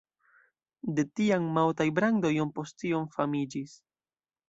De 0.99 1.05
tiam 1.19 1.45
Maotai-brando 1.59 2.35
iom 2.39 2.57
post 2.59 2.91
iom 2.93 3.09
famiĝis. 3.19 3.79